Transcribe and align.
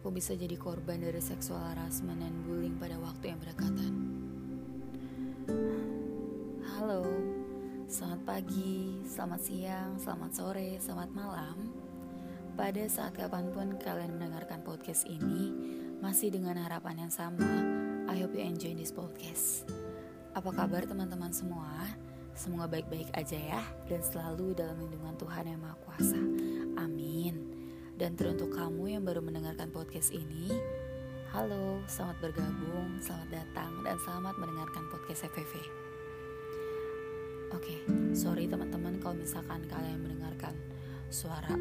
aku 0.00 0.16
bisa 0.16 0.32
jadi 0.32 0.56
korban 0.56 1.04
dari 1.04 1.20
seksual 1.20 1.60
harassment 1.60 2.24
dan 2.24 2.32
bullying 2.48 2.72
pada 2.80 2.96
waktu 3.04 3.36
yang 3.36 3.38
berdekatan. 3.44 3.92
Halo, 6.72 7.04
selamat 7.84 8.24
pagi, 8.24 9.04
selamat 9.04 9.40
siang, 9.44 10.00
selamat 10.00 10.32
sore, 10.32 10.80
selamat 10.80 11.12
malam. 11.12 11.68
Pada 12.56 12.80
saat 12.88 13.12
kapan 13.12 13.52
pun 13.52 13.76
kalian 13.76 14.16
mendengarkan 14.16 14.64
podcast 14.64 15.04
ini, 15.04 15.52
masih 16.00 16.32
dengan 16.32 16.56
harapan 16.56 17.04
yang 17.04 17.12
sama, 17.12 17.60
I 18.08 18.24
hope 18.24 18.32
you 18.32 18.40
enjoy 18.40 18.72
this 18.72 18.96
podcast. 18.96 19.68
Apa 20.32 20.48
kabar 20.48 20.88
teman-teman 20.88 21.36
semua? 21.36 21.76
Semoga 22.32 22.72
baik-baik 22.72 23.12
aja 23.12 23.36
ya, 23.36 23.60
dan 23.84 24.00
selalu 24.00 24.56
dalam 24.56 24.80
lindungan 24.80 25.12
Tuhan 25.20 25.44
Yang 25.44 25.60
Maha 25.60 25.76
Kuasa. 25.84 26.20
Dan 28.00 28.16
teruntuk 28.16 28.56
kamu 28.56 28.96
yang 28.96 29.04
baru 29.04 29.20
mendengarkan 29.20 29.68
podcast 29.68 30.08
ini, 30.08 30.48
halo, 31.36 31.84
selamat 31.84 32.16
bergabung, 32.24 32.96
selamat 32.96 33.28
datang, 33.28 33.84
dan 33.84 34.00
selamat 34.00 34.40
mendengarkan 34.40 34.88
podcast 34.88 35.28
FVV. 35.28 35.60
Oke, 37.52 37.76
okay, 37.76 37.78
sorry 38.16 38.48
teman-teman 38.48 38.96
kalau 39.04 39.20
misalkan 39.20 39.68
kalian 39.68 40.00
mendengarkan 40.00 40.56
suara 41.12 41.52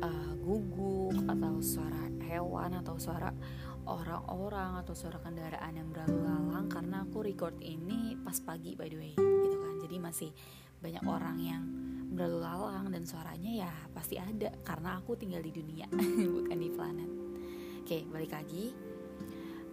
uh, 0.00 0.32
guguk 0.40 1.12
atau 1.28 1.60
suara 1.60 2.08
hewan 2.24 2.80
atau 2.80 2.96
suara 2.96 3.28
orang-orang 3.84 4.80
atau 4.80 4.96
suara 4.96 5.20
kendaraan 5.20 5.76
yang 5.76 5.92
berlalu 5.92 6.24
lalang 6.24 6.72
karena 6.72 7.04
aku 7.04 7.20
record 7.20 7.52
ini 7.60 8.16
pas 8.24 8.40
pagi 8.40 8.72
by 8.80 8.88
the 8.88 8.96
way 8.96 9.12
gitu 9.12 9.56
kan 9.60 9.74
jadi 9.84 9.96
masih 10.00 10.30
banyak 10.80 11.04
orang 11.04 11.36
yang 11.36 11.62
berlalu 12.06 12.38
lalang 12.42 12.86
dan 12.94 13.02
suaranya 13.02 13.66
ya 13.66 13.72
pasti 13.90 14.16
ada 14.16 14.54
karena 14.62 14.98
aku 15.02 15.18
tinggal 15.18 15.42
di 15.42 15.50
dunia 15.50 15.86
bukan 16.36 16.58
di 16.58 16.70
planet. 16.70 17.10
Oke 17.82 17.98
balik 18.10 18.32
lagi. 18.34 18.74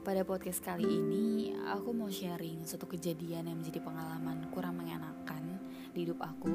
Pada 0.03 0.27
podcast 0.27 0.59
kali 0.59 0.83
ini 0.83 1.55
aku 1.63 1.95
mau 1.95 2.11
sharing 2.11 2.67
suatu 2.67 2.91
kejadian 2.91 3.47
yang 3.47 3.57
menjadi 3.63 3.79
pengalaman 3.79 4.51
kurang 4.51 4.75
mengenakan 4.75 5.63
di 5.95 6.03
hidup 6.03 6.19
aku 6.19 6.51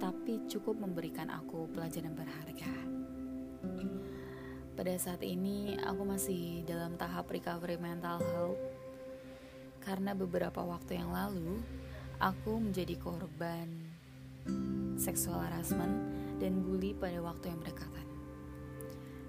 tapi 0.00 0.46
cukup 0.48 0.80
memberikan 0.80 1.28
aku 1.28 1.68
pelajaran 1.74 2.16
berharga. 2.16 2.72
Pada 4.78 4.94
saat 4.94 5.20
ini 5.26 5.74
aku 5.74 6.06
masih 6.06 6.62
dalam 6.62 6.94
tahap 6.94 7.26
recovery 7.28 7.76
mental 7.76 8.22
health. 8.22 8.62
Karena 9.82 10.14
beberapa 10.14 10.62
waktu 10.62 11.02
yang 11.02 11.10
lalu 11.10 11.58
aku 12.22 12.62
menjadi 12.62 12.94
korban 12.94 13.68
seksual 14.98 15.40
harassment, 15.40 16.10
dan 16.42 16.60
bully 16.60 16.92
pada 16.92 17.22
waktu 17.22 17.54
yang 17.54 17.62
berdekatan. 17.62 18.06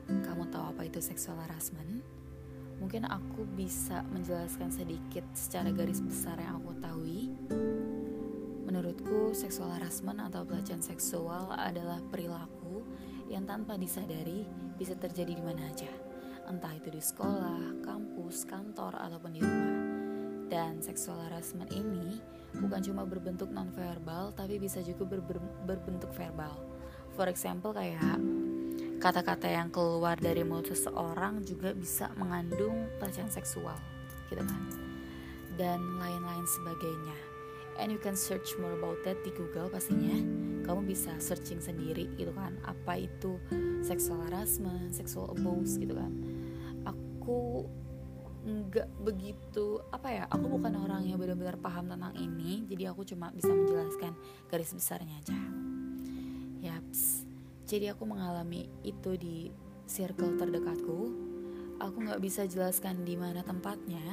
Kamu 0.09 0.49
tahu 0.49 0.73
apa 0.73 0.81
itu 0.89 0.97
seksual 0.99 1.37
harassment? 1.45 2.01
Mungkin 2.81 3.05
aku 3.05 3.45
bisa 3.53 4.01
menjelaskan 4.09 4.73
sedikit 4.73 5.23
secara 5.37 5.69
garis 5.69 6.01
besar 6.01 6.41
yang 6.41 6.57
aku 6.59 6.73
tahu. 6.81 6.99
Menurutku, 8.69 9.33
seksual 9.33 9.73
harassment 9.75 10.21
atau 10.21 10.45
pelecehan 10.45 10.81
seksual 10.81 11.49
adalah 11.53 12.01
perilaku 12.13 12.85
yang 13.29 13.45
tanpa 13.45 13.77
disadari 13.77 14.45
bisa 14.77 14.93
terjadi 14.93 15.37
di 15.37 15.43
mana 15.43 15.65
aja. 15.65 15.89
Entah 16.45 16.73
itu 16.77 16.93
di 16.93 17.01
sekolah, 17.01 17.81
kampus, 17.81 18.45
kantor, 18.45 18.93
ataupun 18.97 19.31
di 19.33 19.41
rumah. 19.41 19.88
Dan 20.49 20.81
seksual 20.81 21.29
harassment 21.29 21.69
ini 21.69 22.17
bukan 22.57 22.81
cuma 22.81 23.05
berbentuk 23.05 23.53
nonverbal 23.53 24.33
tapi 24.33 24.57
bisa 24.57 24.81
juga 24.81 25.05
ber 25.05 25.21
ber 25.21 25.37
berbentuk 25.69 26.09
verbal. 26.17 26.57
For 27.13 27.29
example 27.29 27.77
kayak 27.77 28.17
kata-kata 28.99 29.47
yang 29.47 29.69
keluar 29.71 30.19
dari 30.19 30.43
mulut 30.43 30.73
seseorang 30.73 31.45
juga 31.47 31.71
bisa 31.71 32.11
mengandung 32.19 32.89
pelecehan 32.99 33.31
seksual, 33.31 33.77
gitu 34.27 34.43
kan. 34.43 34.63
Dan 35.55 35.79
lain-lain 35.99 36.43
sebagainya. 36.43 37.17
And 37.79 37.95
you 37.95 37.99
can 37.99 38.19
search 38.19 38.59
more 38.59 38.75
about 38.75 38.99
that 39.07 39.23
di 39.23 39.31
Google 39.31 39.71
pastinya. 39.71 40.19
Kamu 40.67 40.83
bisa 40.83 41.15
searching 41.17 41.63
sendiri 41.63 42.11
gitu 42.19 42.35
kan, 42.35 42.59
apa 42.67 42.99
itu 42.99 43.39
sexual 43.79 44.19
harassment, 44.27 44.91
sexual 44.91 45.31
abuse 45.31 45.79
gitu 45.79 45.95
kan. 45.95 46.11
Aku 46.83 47.65
nggak 48.49 48.89
begitu 49.05 49.77
apa 49.93 50.09
ya 50.09 50.23
aku 50.27 50.49
bukan 50.49 50.73
orang 50.81 51.05
yang 51.05 51.21
benar-benar 51.21 51.61
paham 51.61 51.87
tentang 51.93 52.13
ini 52.17 52.65
jadi 52.65 52.89
aku 52.91 53.05
cuma 53.05 53.29
bisa 53.29 53.53
menjelaskan 53.53 54.13
garis 54.49 54.73
besarnya 54.73 55.15
aja. 55.21 55.37
Yaps. 56.59 57.23
Jadi 57.69 57.93
aku 57.93 58.03
mengalami 58.09 58.65
itu 58.81 59.13
di 59.15 59.53
circle 59.85 60.35
terdekatku. 60.35 60.99
Aku 61.79 61.97
nggak 62.01 62.19
bisa 62.19 62.43
jelaskan 62.49 63.05
di 63.05 63.15
mana 63.15 63.45
tempatnya. 63.45 64.03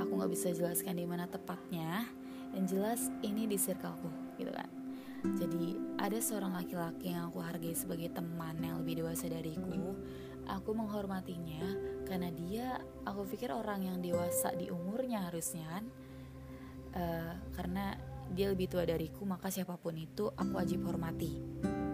Aku 0.00 0.18
nggak 0.18 0.32
bisa 0.32 0.50
jelaskan 0.50 0.98
di 0.98 1.06
mana 1.06 1.28
tepatnya. 1.28 2.08
Dan 2.50 2.64
jelas 2.64 3.12
ini 3.20 3.44
di 3.44 3.60
circleku 3.60 4.08
gitu 4.40 4.50
kan. 4.50 4.66
Jadi 5.36 5.76
ada 5.98 6.18
seorang 6.22 6.54
laki-laki 6.54 7.10
yang 7.10 7.30
aku 7.30 7.42
hargai 7.42 7.74
sebagai 7.74 8.10
teman 8.14 8.54
yang 8.62 8.78
lebih 8.82 9.02
dewasa 9.02 9.26
dariku 9.26 9.94
aku 10.48 10.72
menghormatinya 10.72 11.62
karena 12.08 12.32
dia 12.32 12.80
aku 13.04 13.28
pikir 13.28 13.52
orang 13.52 13.84
yang 13.84 13.98
dewasa 14.00 14.56
di 14.56 14.72
umurnya 14.72 15.28
harusnya 15.28 15.68
kan. 15.68 15.84
Uh, 16.88 17.32
karena 17.52 17.94
dia 18.32 18.48
lebih 18.48 18.68
tua 18.68 18.88
dariku 18.88 19.28
maka 19.28 19.52
siapa 19.52 19.76
pun 19.76 19.92
itu 19.92 20.32
aku 20.32 20.52
wajib 20.56 20.88
hormati 20.88 21.36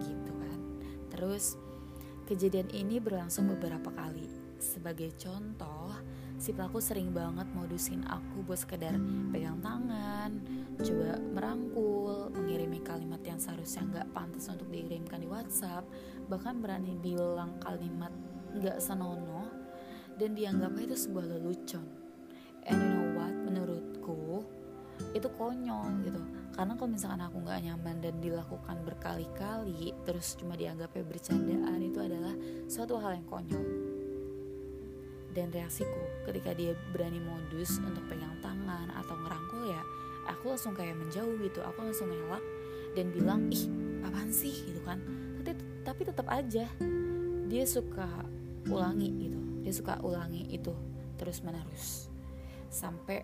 gitu 0.01 0.33
kan. 0.33 0.59
Terus 1.11 1.59
kejadian 2.25 2.71
ini 2.71 3.03
berlangsung 3.03 3.51
beberapa 3.51 3.91
kali. 3.91 4.31
Sebagai 4.55 5.11
contoh 5.19 5.91
si 6.35 6.51
pelaku 6.51 6.83
sering 6.83 7.15
banget 7.15 7.47
modusin 7.55 8.03
aku 8.11 8.43
buat 8.43 8.59
sekedar 8.59 8.91
pegang 9.31 9.59
tangan 9.63 10.35
coba 10.83 11.15
merangkul 11.31 12.27
mengirimi 12.35 12.83
kalimat 12.83 13.23
yang 13.23 13.39
seharusnya 13.39 13.87
nggak 13.87 14.07
pantas 14.11 14.51
untuk 14.51 14.67
dikirimkan 14.67 15.23
di 15.23 15.27
WhatsApp 15.31 15.87
bahkan 16.27 16.59
berani 16.59 16.99
bilang 16.99 17.55
kalimat 17.63 18.11
nggak 18.59 18.77
senonoh 18.79 19.47
dan 20.15 20.31
dianggapnya 20.31 20.93
itu 20.93 20.97
sebuah 21.07 21.25
lelucon. 21.35 21.85
And 22.65 22.77
you 22.81 22.89
know 22.89 23.07
what? 23.19 23.33
Menurutku 23.35 24.47
itu 25.11 25.27
konyol 25.35 26.07
gitu. 26.07 26.21
Karena 26.55 26.73
kalau 26.79 26.89
misalkan 26.91 27.19
aku 27.19 27.43
nggak 27.43 27.61
nyaman 27.67 27.95
dan 27.99 28.15
dilakukan 28.23 28.77
berkali-kali 28.87 29.91
terus 30.07 30.39
cuma 30.39 30.55
dianggapnya 30.55 31.03
bercandaan 31.03 31.79
itu 31.83 31.99
adalah 31.99 32.33
suatu 32.71 32.95
hal 32.99 33.19
yang 33.19 33.27
konyol. 33.27 33.65
Dan 35.35 35.51
reaksiku 35.51 36.31
ketika 36.31 36.55
dia 36.55 36.71
berani 36.95 37.19
modus 37.19 37.83
untuk 37.83 38.07
pegang 38.07 38.39
tangan 38.39 38.87
atau 38.95 39.19
ngerangkul 39.19 39.67
ya 39.67 39.83
aku 40.31 40.55
langsung 40.55 40.71
kayak 40.71 40.95
menjauh 40.95 41.35
gitu. 41.43 41.59
Aku 41.59 41.83
langsung 41.83 42.07
ngelak 42.07 42.43
dan 42.95 43.11
bilang 43.11 43.51
ih 43.51 43.67
apaan 44.07 44.31
sih? 44.31 44.55
gitu 44.63 44.79
kan. 44.87 45.03
Tapi 45.43 45.51
tapi 45.85 46.01
tetap 46.07 46.27
aja 46.31 46.65
dia 47.45 47.63
suka 47.67 48.07
ulangi 48.69 49.09
gitu. 49.17 49.39
Dia 49.61 49.73
suka 49.73 50.01
ulangi 50.01 50.49
itu 50.49 50.73
terus 51.15 51.41
menerus. 51.41 52.09
Sampai 52.69 53.23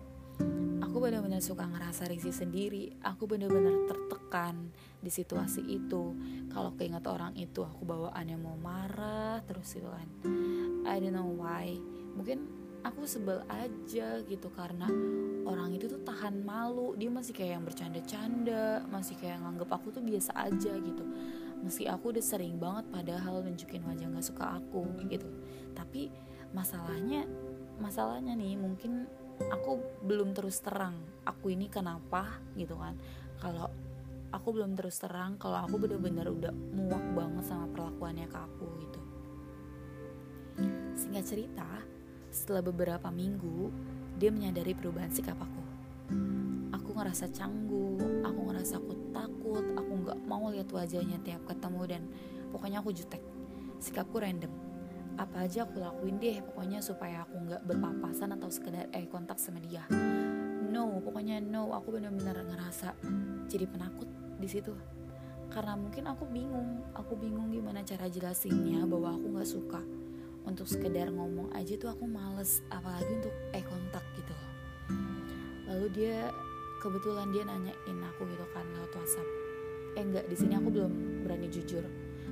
aku 0.82 0.96
benar-benar 0.98 1.40
suka 1.44 1.66
ngerasa 1.68 2.08
risih 2.08 2.34
sendiri. 2.34 2.92
Aku 3.04 3.28
benar-benar 3.28 3.88
tertekan 3.88 4.72
di 4.98 5.10
situasi 5.10 5.62
itu. 5.66 6.16
Kalau 6.50 6.74
keinget 6.78 7.04
orang 7.06 7.36
itu 7.38 7.62
aku 7.62 7.84
bawaannya 7.84 8.36
mau 8.38 8.56
marah 8.58 9.42
terus 9.46 9.76
gitu 9.76 9.88
kan. 9.88 10.08
I 10.88 10.98
don't 10.98 11.14
know 11.14 11.28
why. 11.28 11.76
Mungkin 12.12 12.62
aku 12.82 13.06
sebel 13.06 13.46
aja 13.46 14.20
gitu 14.26 14.50
karena 14.52 14.90
orang 15.46 15.74
itu 15.74 15.86
tuh 15.86 16.02
tahan 16.02 16.42
malu. 16.42 16.98
Dia 16.98 17.10
masih 17.12 17.32
kayak 17.34 17.52
yang 17.60 17.64
bercanda-canda 17.64 18.82
masih 18.90 19.14
kayak 19.20 19.38
nganggep 19.42 19.70
aku 19.70 19.94
tuh 19.94 20.02
biasa 20.02 20.32
aja 20.34 20.72
gitu 20.76 21.04
meski 21.62 21.86
aku 21.86 22.10
udah 22.10 22.24
sering 22.24 22.58
banget 22.58 22.84
padahal 22.90 23.40
nunjukin 23.40 23.86
wajah 23.86 24.10
gak 24.10 24.26
suka 24.26 24.44
aku 24.58 24.82
gitu. 25.06 25.26
Tapi 25.72 26.10
masalahnya 26.52 27.24
masalahnya 27.78 28.36
nih 28.36 28.58
mungkin 28.58 29.06
aku 29.48 29.80
belum 30.04 30.36
terus 30.36 30.60
terang 30.60 30.98
aku 31.24 31.54
ini 31.54 31.70
kenapa 31.70 32.42
gitu 32.58 32.74
kan. 32.76 32.98
Kalau 33.38 33.70
aku 34.34 34.48
belum 34.50 34.74
terus 34.74 34.98
terang 34.98 35.38
kalau 35.38 35.62
aku 35.62 35.78
bener-bener 35.78 36.26
udah 36.28 36.52
muak 36.52 37.04
banget 37.14 37.44
sama 37.46 37.70
perlakuannya 37.70 38.26
ke 38.26 38.38
aku 38.38 38.66
gitu. 38.82 39.00
Singkat 40.98 41.24
cerita 41.24 41.70
setelah 42.28 42.62
beberapa 42.64 43.08
minggu 43.08 43.70
dia 44.18 44.34
menyadari 44.34 44.74
perubahan 44.74 45.10
sikap 45.14 45.38
aku. 45.38 45.62
Aku 46.74 46.90
ngerasa 46.92 47.30
canggung 47.30 48.22
aku 48.22 48.40
ngerasa 48.50 48.78
aku 48.78 48.92
takut 49.10 49.32
aku 49.42 49.58
nggak 49.58 49.61
mau 50.38 50.52
lihat 50.52 50.68
wajahnya 50.72 51.18
tiap 51.20 51.44
ketemu 51.44 51.82
dan 51.88 52.02
pokoknya 52.54 52.78
aku 52.80 52.94
jutek. 52.94 53.20
Sikapku 53.82 54.22
random. 54.22 54.52
Apa 55.18 55.44
aja 55.44 55.68
aku 55.68 55.82
lakuin 55.82 56.16
deh 56.16 56.40
pokoknya 56.40 56.80
supaya 56.80 57.26
aku 57.26 57.36
nggak 57.36 57.62
berpapasan 57.68 58.32
atau 58.32 58.48
sekedar 58.48 58.88
eh 58.96 59.04
kontak 59.10 59.36
sama 59.36 59.60
dia. 59.60 59.84
No 60.72 61.02
pokoknya 61.04 61.42
no. 61.42 61.74
Aku 61.76 61.92
benar-benar 61.92 62.40
ngerasa 62.46 62.96
jadi 63.50 63.68
penakut 63.68 64.08
di 64.40 64.48
situ. 64.48 64.72
Karena 65.52 65.76
mungkin 65.76 66.08
aku 66.08 66.24
bingung 66.30 66.80
aku 66.96 67.12
bingung 67.18 67.52
gimana 67.52 67.84
cara 67.84 68.08
jelasinnya 68.08 68.88
bahwa 68.88 69.18
aku 69.18 69.26
nggak 69.36 69.50
suka. 69.50 69.80
Untuk 70.42 70.66
sekedar 70.66 71.12
ngomong 71.12 71.54
aja 71.54 71.76
tuh 71.76 71.92
aku 71.92 72.08
males 72.08 72.64
apalagi 72.72 73.12
untuk 73.20 73.34
eh 73.52 73.64
kontak 73.66 74.02
gitu. 74.16 74.34
Lalu 75.68 75.86
dia 75.92 76.32
kebetulan 76.82 77.30
dia 77.30 77.46
nanyain 77.46 77.98
aku 78.10 78.26
gitu 78.26 78.46
kan 78.50 78.66
lewat 78.74 78.90
WhatsApp 78.90 79.41
eh 79.96 80.02
enggak 80.02 80.26
di 80.28 80.36
sini 80.36 80.56
aku 80.56 80.68
belum 80.72 80.92
berani 81.26 81.48
jujur. 81.52 81.84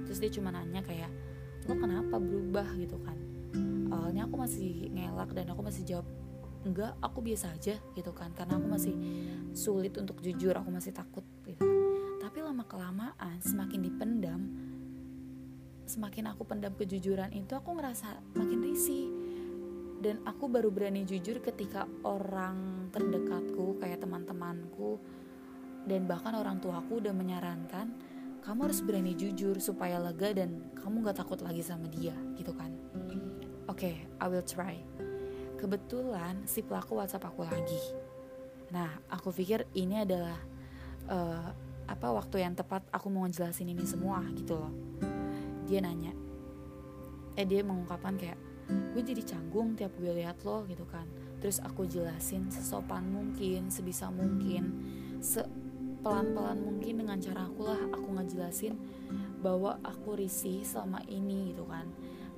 Terus 0.07 0.19
dia 0.19 0.31
cuma 0.33 0.51
nanya 0.55 0.81
kayak 0.85 1.11
lo 1.69 1.77
kenapa 1.77 2.17
berubah? 2.17 2.67
gitu 2.81 2.97
kan. 3.05 3.19
Awalnya 3.91 4.27
aku 4.27 4.37
masih 4.41 4.89
ngelak 4.95 5.35
dan 5.35 5.51
aku 5.53 5.61
masih 5.61 5.83
jawab 5.85 6.07
enggak 6.65 6.93
aku 7.01 7.19
biasa 7.25 7.53
aja 7.53 7.77
gitu 7.97 8.13
kan. 8.17 8.33
Karena 8.33 8.57
aku 8.57 8.67
masih 8.69 8.95
sulit 9.53 9.95
untuk 10.01 10.19
jujur 10.25 10.57
aku 10.57 10.71
masih 10.73 10.95
takut 10.95 11.25
gitu. 11.45 11.65
Tapi 12.21 12.39
lama 12.41 12.65
kelamaan 12.65 13.39
semakin 13.43 13.81
dipendam 13.83 14.41
semakin 15.91 16.31
aku 16.31 16.47
pendam 16.47 16.71
kejujuran 16.79 17.35
itu 17.35 17.59
aku 17.59 17.75
ngerasa 17.75 18.23
makin 18.39 18.63
risih. 18.63 19.11
Dan 20.01 20.23
aku 20.25 20.49
baru 20.49 20.73
berani 20.73 21.05
jujur 21.05 21.45
ketika 21.45 21.85
orang 22.07 22.89
terdekatku 22.89 23.77
kayak 23.83 24.01
teman-temanku 24.01 24.97
dan 25.89 26.05
bahkan 26.05 26.37
orang 26.37 26.61
tuaku 26.61 27.01
udah 27.01 27.15
menyarankan 27.15 27.93
kamu 28.41 28.73
harus 28.73 28.81
berani 28.81 29.13
jujur 29.13 29.61
supaya 29.61 30.01
lega 30.01 30.33
dan 30.33 30.65
kamu 30.73 31.05
gak 31.05 31.21
takut 31.21 31.45
lagi 31.45 31.61
sama 31.61 31.85
dia 31.93 32.17
gitu 32.41 32.57
kan. 32.57 32.73
Oke 33.69 33.95
okay, 33.95 33.95
I 34.17 34.27
will 34.33 34.45
try. 34.45 34.81
Kebetulan 35.61 36.49
si 36.49 36.65
pelaku 36.65 36.97
WhatsApp 36.97 37.29
aku 37.29 37.45
lagi. 37.45 37.81
Nah 38.73 38.89
aku 39.13 39.29
pikir 39.29 39.69
ini 39.77 40.03
adalah 40.03 40.41
uh, 41.13 41.53
apa 41.85 42.09
waktu 42.17 42.41
yang 42.41 42.57
tepat 42.57 42.87
aku 42.89 43.13
mau 43.13 43.29
ngejelasin 43.29 43.69
ini 43.69 43.85
semua 43.85 44.25
gitu 44.33 44.57
loh. 44.57 44.73
Dia 45.69 45.85
nanya 45.85 46.17
eh 47.39 47.47
dia 47.47 47.63
mengungkapkan 47.63 48.17
kayak 48.19 48.39
gue 48.95 49.03
jadi 49.03 49.23
canggung 49.23 49.75
tiap 49.75 49.93
gue 50.01 50.17
lihat 50.17 50.41
lo 50.49 50.65
gitu 50.65 50.89
kan. 50.89 51.05
Terus 51.45 51.61
aku 51.61 51.85
jelasin 51.85 52.49
sesopan 52.49 53.05
mungkin 53.05 53.69
sebisa 53.69 54.09
mungkin 54.09 54.73
se 55.21 55.45
pelan-pelan 56.01 56.59
mungkin 56.65 57.05
dengan 57.05 57.19
cara 57.21 57.47
aku 57.47 57.61
lah 57.69 57.81
aku 57.93 58.09
ngejelasin 58.17 58.75
bahwa 59.41 59.81
aku 59.85 60.17
risih 60.17 60.65
selama 60.65 61.01
ini 61.09 61.53
gitu 61.53 61.65
kan. 61.69 61.89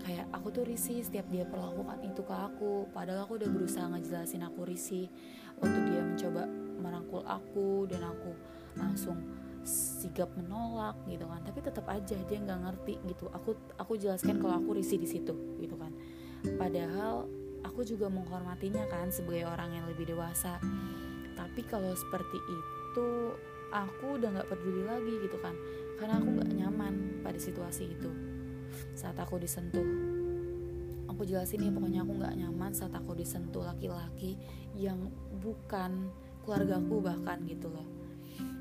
Kayak 0.02 0.26
aku 0.34 0.50
tuh 0.50 0.64
risih 0.66 0.98
setiap 1.06 1.30
dia 1.30 1.46
perlakukan 1.46 2.02
itu 2.02 2.26
ke 2.26 2.34
aku. 2.34 2.90
Padahal 2.90 3.22
aku 3.26 3.38
udah 3.38 3.50
berusaha 3.50 3.86
ngejelasin 3.86 4.42
aku 4.42 4.66
risih 4.66 5.06
waktu 5.62 5.78
dia 5.86 6.02
mencoba 6.02 6.42
merangkul 6.82 7.22
aku 7.22 7.86
dan 7.86 8.02
aku 8.02 8.34
langsung 8.74 9.22
sigap 9.62 10.34
menolak 10.34 10.98
gitu 11.06 11.22
kan. 11.30 11.38
Tapi 11.46 11.58
tetap 11.62 11.86
aja 11.86 12.18
dia 12.18 12.38
nggak 12.42 12.60
ngerti 12.66 12.98
gitu. 13.06 13.30
Aku 13.30 13.54
aku 13.78 13.94
jelaskan 13.94 14.42
kalau 14.42 14.58
aku 14.58 14.74
risih 14.74 14.98
di 14.98 15.06
situ 15.06 15.34
gitu 15.62 15.78
kan. 15.78 15.94
Padahal 16.58 17.30
aku 17.62 17.86
juga 17.86 18.10
menghormatinya 18.10 18.82
kan 18.90 19.14
sebagai 19.14 19.46
orang 19.46 19.70
yang 19.70 19.86
lebih 19.86 20.10
dewasa. 20.10 20.58
Tapi 21.38 21.62
kalau 21.70 21.94
seperti 21.94 22.38
itu 22.42 23.08
aku 23.72 24.20
udah 24.20 24.28
nggak 24.28 24.48
peduli 24.52 24.84
lagi 24.84 25.12
gitu 25.24 25.40
kan. 25.40 25.56
Karena 25.96 26.20
aku 26.20 26.28
nggak 26.38 26.52
nyaman 26.52 26.94
pada 27.24 27.40
situasi 27.40 27.88
itu. 27.88 28.10
Saat 28.92 29.16
aku 29.18 29.40
disentuh. 29.40 29.84
Aku 31.10 31.28
jelasin 31.28 31.64
ya 31.64 31.72
pokoknya 31.72 32.04
aku 32.04 32.12
nggak 32.20 32.36
nyaman 32.40 32.72
saat 32.72 32.92
aku 32.92 33.12
disentuh 33.16 33.64
laki-laki 33.64 34.40
yang 34.76 35.12
bukan 35.40 36.08
keluargaku 36.44 37.00
bahkan 37.00 37.40
gitu 37.48 37.72
loh. 37.72 37.88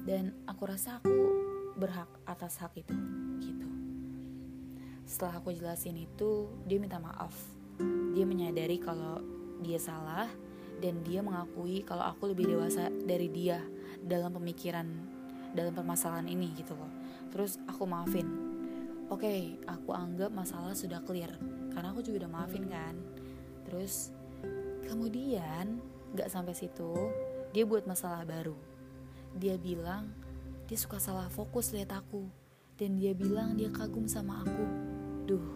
Dan 0.07 0.35
aku 0.47 0.67
rasa 0.67 0.99
aku 0.99 1.15
berhak 1.79 2.09
atas 2.27 2.59
hak 2.59 2.75
itu 2.75 2.95
gitu. 3.39 3.69
Setelah 5.07 5.39
aku 5.39 5.55
jelasin 5.55 5.95
itu 5.99 6.51
dia 6.67 6.77
minta 6.79 6.99
maaf. 6.99 7.33
Dia 8.11 8.27
menyadari 8.27 8.77
kalau 8.77 9.23
dia 9.63 9.79
salah 9.79 10.27
dan 10.81 11.05
dia 11.05 11.21
mengakui 11.21 11.85
kalau 11.85 12.01
aku 12.01 12.33
lebih 12.33 12.57
dewasa 12.57 12.89
dari 13.05 13.29
dia 13.29 13.61
dalam 14.03 14.33
pemikiran 14.35 14.87
dalam 15.51 15.73
permasalahan 15.75 16.27
ini 16.27 16.51
gitu 16.57 16.73
loh 16.75 16.89
terus 17.29 17.61
aku 17.67 17.85
maafin 17.85 18.27
oke 19.11 19.21
okay, 19.21 19.59
aku 19.67 19.93
anggap 19.93 20.31
masalah 20.33 20.73
sudah 20.73 21.03
clear 21.03 21.31
karena 21.71 21.91
aku 21.91 22.03
juga 22.03 22.25
udah 22.25 22.31
maafin 22.31 22.65
kan 22.67 22.95
terus 23.67 24.11
kemudian 24.87 25.79
gak 26.17 26.27
sampai 26.27 26.55
situ 26.57 26.91
dia 27.51 27.63
buat 27.63 27.87
masalah 27.87 28.23
baru 28.27 28.55
dia 29.35 29.55
bilang 29.55 30.11
dia 30.71 30.79
suka 30.79 31.03
salah 31.03 31.27
fokus 31.27 31.75
lihat 31.75 31.91
aku 31.91 32.31
dan 32.81 32.97
dia 32.97 33.13
bilang 33.13 33.59
dia 33.59 33.69
kagum 33.69 34.09
sama 34.09 34.41
aku. 34.41 34.65
Duh, 35.29 35.47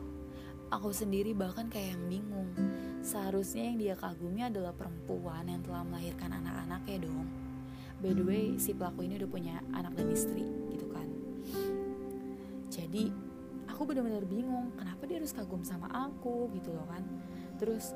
aku 0.69 0.93
sendiri 0.93 1.33
bahkan 1.33 1.65
kayak 1.71 1.97
yang 1.97 2.05
bingung. 2.05 2.53
Seharusnya 3.01 3.65
yang 3.65 3.77
dia 3.81 3.95
kagumi 3.97 4.45
adalah 4.45 4.69
perempuan 4.77 5.49
yang 5.49 5.65
telah 5.65 5.81
melahirkan 5.81 6.37
anak-anaknya 6.37 7.09
dong. 7.09 7.25
By 8.03 8.11
the 8.11 8.23
way, 8.23 8.59
si 8.59 8.75
pelaku 8.75 9.07
ini 9.07 9.19
udah 9.19 9.29
punya 9.29 9.55
anak 9.71 9.95
dan 9.95 10.07
istri 10.11 10.45
gitu 10.71 10.87
kan. 10.91 11.07
Jadi 12.71 13.11
aku 13.71 13.81
benar-benar 13.87 14.23
bingung 14.27 14.75
kenapa 14.75 15.03
dia 15.07 15.19
harus 15.19 15.31
kagum 15.31 15.63
sama 15.63 15.87
aku 15.91 16.51
gitu 16.55 16.75
loh 16.75 16.85
kan. 16.87 17.03
Terus 17.55 17.95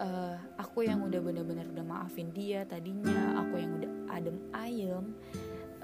uh, 0.00 0.36
aku 0.56 0.88
yang 0.88 1.04
udah 1.04 1.20
bener-bener 1.20 1.68
udah 1.68 1.84
maafin 1.84 2.32
dia 2.32 2.64
tadinya 2.64 3.36
aku 3.44 3.60
yang 3.60 3.72
udah 3.76 3.92
adem 4.10 4.36
ayem 4.56 5.04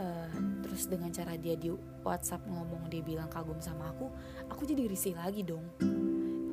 uh, 0.00 0.32
terus 0.64 0.88
dengan 0.88 1.12
cara 1.12 1.36
dia 1.36 1.54
di 1.54 1.70
WhatsApp 2.02 2.48
ngomong 2.48 2.88
dia 2.88 3.04
bilang 3.04 3.28
kagum 3.28 3.60
sama 3.60 3.92
aku 3.92 4.08
aku 4.48 4.62
jadi 4.64 4.88
risih 4.88 5.14
lagi 5.14 5.44
dong 5.44 5.64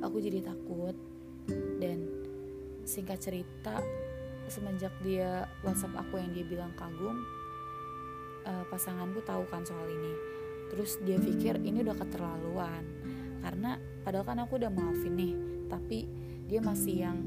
aku 0.03 0.19
jadi 0.19 0.43
takut 0.43 0.95
dan 1.79 2.07
singkat 2.83 3.19
cerita 3.23 3.79
semenjak 4.53 4.93
dia 5.01 5.49
WhatsApp 5.65 5.97
aku 5.97 6.21
yang 6.21 6.29
dia 6.29 6.45
bilang 6.45 6.69
kagum 6.77 7.25
uh, 8.45 8.63
pasanganku 8.69 9.25
tahu 9.25 9.49
kan 9.49 9.65
soal 9.65 9.89
ini. 9.89 10.13
Terus 10.69 11.01
dia 11.01 11.17
pikir 11.17 11.57
ini 11.65 11.81
udah 11.81 11.97
keterlaluan. 11.97 12.85
Karena 13.41 13.81
padahal 14.05 14.25
kan 14.29 14.37
aku 14.45 14.61
udah 14.61 14.69
maafin 14.69 15.17
nih 15.17 15.33
tapi 15.67 16.05
dia 16.45 16.61
masih 16.61 17.09
yang 17.09 17.17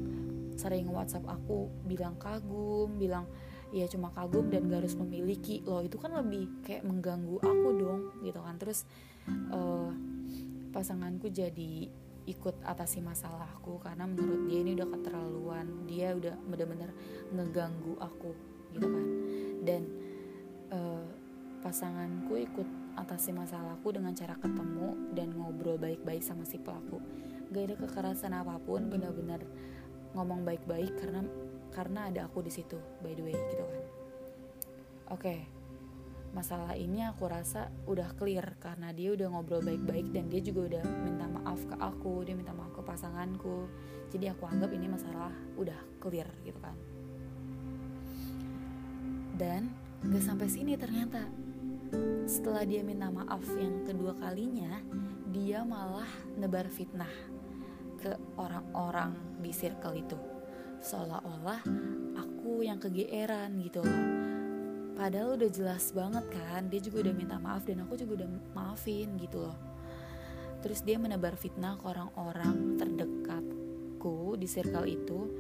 sering 0.56 0.88
WhatsApp 0.88 1.26
aku 1.26 1.69
bilang 1.84 2.17
kagum, 2.17 2.96
bilang 2.96 3.26
ya 3.75 3.84
cuma 3.90 4.14
kagum 4.14 4.46
dan 4.49 4.70
gak 4.70 4.87
harus 4.87 4.94
memiliki. 4.94 5.61
Loh 5.67 5.82
itu 5.82 5.99
kan 5.99 6.14
lebih 6.14 6.62
kayak 6.62 6.87
mengganggu 6.87 7.43
aku 7.43 7.69
dong 7.75 8.02
gitu 8.23 8.38
kan. 8.40 8.54
Terus 8.56 8.87
uh, 9.50 9.90
pasanganku 10.71 11.28
jadi 11.28 11.90
ikut 12.26 12.59
atasi 12.66 12.99
masalahku 12.99 13.78
karena 13.78 14.04
menurut 14.04 14.50
dia 14.50 14.59
ini 14.61 14.75
udah 14.75 14.88
keterlaluan. 14.90 15.66
Dia 15.87 16.12
udah 16.18 16.35
bener-bener 16.47 16.90
ngeganggu 17.30 17.95
aku 18.02 18.35
gitu 18.75 18.87
kan. 18.87 19.06
Dan 19.62 19.83
uh, 20.75 21.06
pasanganku 21.62 22.35
ikut 22.38 22.68
atasi 22.99 23.30
masalahku 23.30 23.95
dengan 23.95 24.12
cara 24.12 24.35
ketemu 24.37 25.14
dan 25.14 25.33
ngobrol 25.35 25.78
baik-baik 25.78 26.23
sama 26.23 26.42
si 26.42 26.59
pelaku. 26.59 26.99
Gak 27.54 27.73
ada 27.73 27.75
kekerasan 27.78 28.35
apa 28.35 28.59
pun 28.59 28.90
bener-bener 28.90 29.47
ngomong 30.12 30.42
baik-baik 30.42 30.92
karena 30.99 31.23
karena 31.71 32.09
ada 32.09 32.26
aku 32.26 32.40
di 32.40 32.50
situ 32.50 32.80
by 33.04 33.14
the 33.14 33.23
way 33.23 33.37
gitu 33.37 33.62
kan. 33.62 33.71
Oke. 33.71 35.23
okay. 35.23 35.56
Masalah 36.37 36.76
ini 36.76 37.00
aku 37.00 37.25
rasa 37.33 37.73
udah 37.88 38.12
clear 38.12 38.61
karena 38.61 38.93
dia 38.93 39.16
udah 39.16 39.33
ngobrol 39.33 39.64
baik-baik 39.64 40.12
dan 40.12 40.28
dia 40.28 40.45
juga 40.45 40.69
udah 40.69 40.85
minta 41.00 41.25
maaf 41.25 41.64
ke 41.64 41.73
aku 41.81 42.28
dia 42.28 42.37
minta 42.37 42.52
maaf 42.52 42.76
ke 42.76 42.85
pasanganku. 42.85 43.64
Jadi 44.12 44.28
aku 44.28 44.45
anggap 44.45 44.69
ini 44.76 44.85
masalah 44.85 45.33
udah 45.57 45.81
clear 45.97 46.28
gitu 46.45 46.61
kan. 46.61 46.76
Dan 49.33 49.73
gak 50.05 50.21
sampai 50.21 50.52
sini 50.52 50.76
ternyata. 50.76 51.25
Setelah 52.28 52.69
dia 52.69 52.85
minta 52.85 53.09
maaf 53.09 53.40
yang 53.57 53.88
kedua 53.88 54.12
kalinya 54.21 54.76
dia 55.33 55.64
malah 55.64 56.09
nebar 56.37 56.69
fitnah 56.69 57.11
ke 57.97 58.12
orang-orang 58.37 59.40
di 59.40 59.57
circle 59.57 59.97
itu. 59.97 60.21
Seolah-olah 60.85 61.64
aku 62.21 62.61
yang 62.61 62.76
kegeeran 62.76 63.57
gitu 63.64 63.81
loh 63.81 64.36
padahal 64.97 65.37
udah 65.37 65.50
jelas 65.53 65.93
banget 65.93 66.25
kan 66.33 66.73
dia 66.73 66.81
juga 66.81 67.05
udah 67.05 67.15
minta 67.15 67.37
maaf 67.37 67.69
dan 67.69 67.85
aku 67.85 68.00
juga 68.00 68.25
udah 68.25 68.29
maafin 68.57 69.21
gitu 69.21 69.45
loh. 69.45 69.57
Terus 70.65 70.81
dia 70.83 70.97
menebar 70.97 71.37
fitnah 71.37 71.76
ke 71.79 71.85
orang-orang 71.85 72.81
terdekatku 72.81 74.41
di 74.41 74.49
circle 74.49 74.88
itu. 74.88 75.31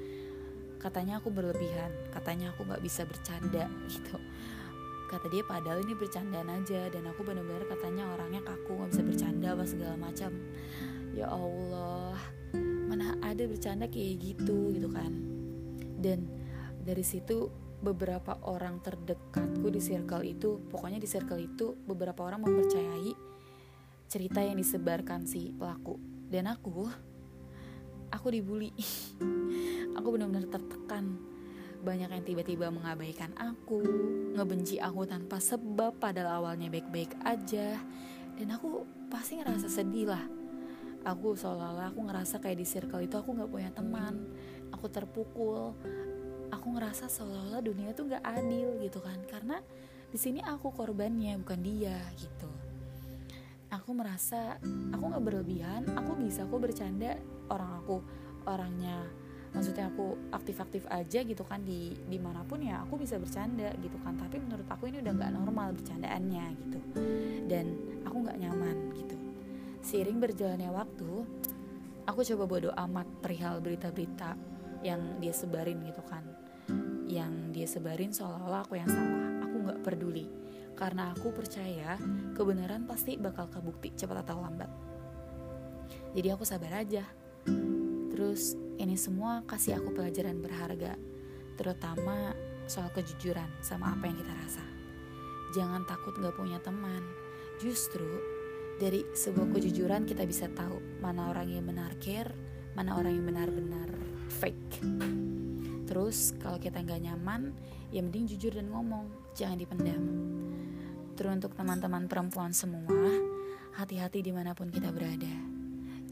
Katanya 0.76 1.18
aku 1.18 1.32
berlebihan 1.32 1.88
katanya 2.12 2.52
aku 2.52 2.68
nggak 2.68 2.84
bisa 2.84 3.08
bercanda 3.08 3.66
gitu. 3.92 4.20
Kata 5.08 5.26
dia 5.32 5.42
padahal 5.42 5.82
ini 5.82 5.96
bercandaan 5.96 6.52
aja 6.52 6.92
dan 6.92 7.08
aku 7.08 7.24
bener-bener 7.24 7.64
katanya 7.64 8.12
orangnya 8.12 8.44
kaku 8.44 8.76
nggak 8.76 8.90
bisa 8.92 9.02
bercanda 9.02 9.48
apa 9.56 9.64
segala 9.64 9.96
macam. 9.96 10.30
Ya 11.16 11.32
Allah 11.32 12.20
mana 12.86 13.16
ada 13.24 13.48
bercanda 13.48 13.88
kayak 13.88 14.20
gitu 14.20 14.76
gitu 14.76 14.92
kan. 14.92 15.10
Dan 15.96 16.28
dari 16.84 17.02
situ 17.02 17.50
beberapa 17.80 18.40
orang 18.48 18.80
terdekatku 18.80 19.68
di 19.68 19.80
circle 19.80 20.24
itu 20.24 20.56
pokoknya 20.72 20.96
di 20.96 21.08
circle 21.08 21.40
itu 21.40 21.76
beberapa 21.84 22.24
orang 22.24 22.40
mempercayai 22.42 23.12
cerita 24.06 24.40
yang 24.40 24.56
disebarkan 24.56 25.26
si 25.26 25.52
pelaku. 25.52 25.98
Dan 26.26 26.50
aku 26.50 26.88
aku 28.10 28.26
dibully. 28.30 28.70
Aku 29.98 30.12
benar-benar 30.12 30.46
tertekan. 30.52 31.16
Banyak 31.80 32.10
yang 32.12 32.24
tiba-tiba 32.26 32.68
mengabaikan 32.68 33.32
aku 33.38 33.80
ngebenci 34.36 34.76
aku 34.76 35.08
tanpa 35.08 35.40
sebab 35.40 35.96
padahal 35.96 36.44
awalnya 36.44 36.68
baik-baik 36.68 37.16
aja. 37.24 37.80
Dan 38.36 38.52
aku 38.52 38.84
pasti 39.08 39.40
ngerasa 39.40 39.70
sedih 39.70 40.12
lah. 40.12 40.20
Aku 41.06 41.32
seolah-olah 41.32 41.94
aku 41.94 42.00
ngerasa 42.04 42.42
kayak 42.44 42.60
di 42.60 42.66
circle 42.68 43.00
itu 43.00 43.16
aku 43.16 43.32
nggak 43.32 43.48
punya 43.48 43.70
teman. 43.72 44.28
Aku 44.74 44.90
terpukul 44.92 45.72
aku 46.50 46.66
ngerasa 46.76 47.10
seolah-olah 47.10 47.62
dunia 47.62 47.94
tuh 47.96 48.10
nggak 48.10 48.24
adil 48.24 48.78
gitu 48.82 48.98
kan. 49.02 49.18
Karena 49.26 49.58
di 50.10 50.18
sini 50.18 50.40
aku 50.42 50.70
korbannya 50.70 51.34
bukan 51.42 51.60
dia 51.62 51.98
gitu. 52.18 52.50
Aku 53.74 53.90
merasa 53.92 54.56
aku 54.94 55.04
nggak 55.10 55.24
berlebihan 55.26 55.82
aku 55.98 56.14
bisa 56.22 56.46
aku 56.46 56.62
bercanda 56.62 57.18
orang 57.50 57.82
aku 57.82 57.96
orangnya. 58.46 59.02
Maksudnya 59.56 59.88
aku 59.88 60.20
aktif-aktif 60.36 60.84
aja 60.92 61.24
gitu 61.24 61.40
kan 61.40 61.64
di 61.64 61.96
di 61.96 62.18
mana 62.20 62.44
pun 62.44 62.60
ya 62.60 62.84
aku 62.84 63.00
bisa 63.00 63.16
bercanda 63.16 63.72
gitu 63.82 63.96
kan. 64.04 64.14
Tapi 64.14 64.38
menurut 64.38 64.68
aku 64.70 64.90
ini 64.90 65.02
udah 65.02 65.12
nggak 65.16 65.32
normal 65.34 65.74
bercandaannya 65.74 66.46
gitu. 66.62 66.78
Dan 67.46 67.66
aku 68.06 68.16
nggak 68.26 68.38
nyaman 68.38 68.76
gitu. 68.94 69.16
Seiring 69.82 70.18
berjalannya 70.18 70.70
waktu 70.70 71.10
aku 72.06 72.20
coba 72.22 72.44
bodoh 72.46 72.74
amat 72.74 73.06
perihal 73.18 73.58
berita-berita 73.58 74.55
yang 74.86 75.18
dia 75.18 75.34
sebarin 75.34 75.82
gitu 75.82 76.02
kan. 76.06 76.22
Yang 77.10 77.32
dia 77.50 77.66
sebarin 77.66 78.14
seolah-olah 78.14 78.62
aku 78.62 78.78
yang 78.78 78.86
salah. 78.86 79.42
Aku 79.42 79.56
nggak 79.66 79.82
peduli. 79.82 80.26
Karena 80.78 81.10
aku 81.10 81.34
percaya 81.34 81.98
kebenaran 82.38 82.86
pasti 82.86 83.18
bakal 83.18 83.50
kebukti 83.50 83.90
cepat 83.98 84.22
atau 84.22 84.38
lambat. 84.38 84.70
Jadi 86.14 86.28
aku 86.30 86.46
sabar 86.46 86.86
aja. 86.86 87.02
Terus 88.12 88.56
ini 88.80 88.96
semua 88.96 89.44
kasih 89.44 89.76
aku 89.76 89.92
pelajaran 89.92 90.40
berharga, 90.40 90.96
terutama 91.60 92.32
soal 92.64 92.88
kejujuran 92.92 93.48
sama 93.60 93.92
apa 93.92 94.08
yang 94.08 94.16
kita 94.20 94.32
rasa. 94.32 94.64
Jangan 95.52 95.84
takut 95.84 96.16
gak 96.20 96.36
punya 96.36 96.56
teman. 96.60 97.04
Justru 97.60 98.08
dari 98.76 99.04
sebuah 99.16 99.52
kejujuran 99.52 100.04
kita 100.04 100.28
bisa 100.28 100.48
tahu 100.52 101.00
mana 101.00 101.32
orang 101.32 101.48
yang 101.48 101.64
benar 101.64 101.96
care, 102.00 102.32
mana 102.76 103.00
orang 103.00 103.16
yang 103.16 103.24
benar-benar 103.28 103.88
fake. 104.36 104.84
Terus 105.88 106.36
kalau 106.36 106.60
kita 106.60 106.84
nggak 106.84 107.00
nyaman, 107.08 107.56
ya 107.88 108.04
mending 108.04 108.28
jujur 108.28 108.52
dan 108.52 108.68
ngomong, 108.68 109.08
jangan 109.32 109.56
dipendam. 109.56 110.02
Terus 111.16 111.32
untuk 111.40 111.56
teman-teman 111.56 112.04
perempuan 112.04 112.52
semua, 112.52 112.92
hati-hati 113.80 114.20
di 114.20 114.30
mana 114.30 114.52
pun 114.52 114.68
kita 114.68 114.92
berada. 114.92 115.32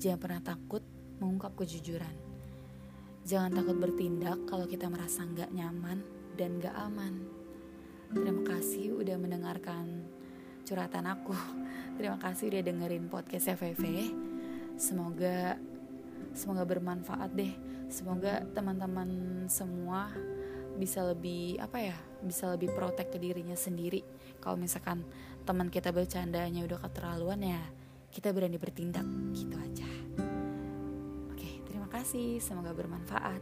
Jangan 0.00 0.18
pernah 0.18 0.40
takut 0.40 0.80
mengungkap 1.20 1.52
kejujuran 1.54 2.34
Jangan 3.24 3.56
takut 3.56 3.80
bertindak 3.80 4.36
kalau 4.44 4.68
kita 4.68 4.84
merasa 4.92 5.24
nggak 5.24 5.48
nyaman 5.48 6.04
dan 6.36 6.60
nggak 6.60 6.76
aman. 6.76 7.24
Terima 8.12 8.44
kasih 8.44 9.00
udah 9.00 9.16
mendengarkan 9.16 10.04
curhatan 10.68 11.08
aku. 11.08 11.32
Terima 11.96 12.20
kasih 12.20 12.52
udah 12.52 12.60
dengerin 12.60 13.08
podcast 13.08 13.48
FVV. 13.56 14.12
Semoga 14.76 15.56
semoga 16.36 16.68
bermanfaat 16.68 17.32
deh. 17.32 17.56
Semoga 17.94 18.42
teman-teman 18.50 19.06
semua 19.46 20.10
bisa 20.74 21.06
lebih 21.06 21.62
apa 21.62 21.78
ya 21.78 21.94
bisa 22.18 22.50
lebih 22.50 22.74
protek 22.74 23.14
ke 23.14 23.22
dirinya 23.22 23.54
sendiri. 23.54 24.02
Kalau 24.42 24.58
misalkan 24.58 25.06
teman 25.46 25.70
kita 25.70 25.94
bercandanya 25.94 26.66
udah 26.66 26.82
keterlaluan 26.82 27.38
ya 27.38 27.62
kita 28.10 28.34
berani 28.34 28.58
bertindak. 28.58 29.06
Gitu 29.30 29.54
aja. 29.54 29.86
Kasih, 31.94 32.42
semoga 32.42 32.74
bermanfaat. 32.74 33.38